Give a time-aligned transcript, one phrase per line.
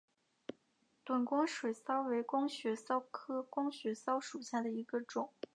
[1.05, 5.31] 短光水蚤为光水蚤科光水蚤属下的一个种。